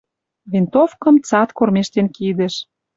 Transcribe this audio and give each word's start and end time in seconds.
Винтовкым 0.51 1.15
цат 1.27 1.49
кормежтен 1.57 2.07
кидӹш 2.15 2.55